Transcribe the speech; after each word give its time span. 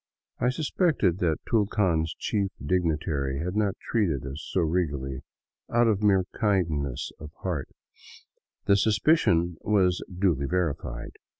I 0.39 0.49
suspected 0.49 1.19
that 1.19 1.41
Tulcan's 1.47 2.15
chief 2.17 2.49
dignitary 2.59 3.37
had 3.37 3.55
not 3.55 3.75
treated 3.91 4.25
us 4.25 4.41
so 4.51 4.61
regally 4.61 5.21
out 5.71 5.87
of 5.87 6.01
mere 6.01 6.25
kindness 6.33 7.11
of 7.19 7.29
heart; 7.43 7.67
and 7.67 8.25
the 8.73 8.77
suspicion 8.77 9.57
was 9.61 10.03
duly 10.11 10.47
verified. 10.47 11.11